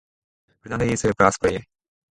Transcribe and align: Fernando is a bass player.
Fernando 0.61 0.85
is 0.85 1.05
a 1.05 1.13
bass 1.15 1.37
player. 1.37 1.61